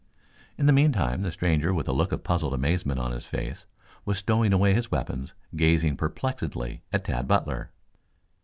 In 0.57 0.65
the 0.65 0.73
meantime 0.73 1.21
the 1.21 1.31
stranger 1.31 1.75
with 1.75 1.87
a 1.87 1.91
look 1.91 2.11
of 2.11 2.23
puzzled 2.23 2.55
amazement 2.55 2.99
on 2.99 3.11
his 3.11 3.27
face 3.27 3.67
was 4.03 4.17
stowing 4.17 4.51
away 4.51 4.73
his 4.73 4.89
weapons, 4.89 5.35
gazing 5.55 5.95
perplexedly 5.95 6.81
at 6.91 7.05
Tad 7.05 7.27
Butler. 7.27 7.69